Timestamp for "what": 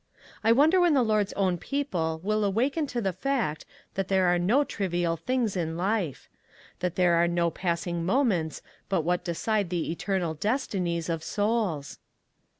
9.01-9.23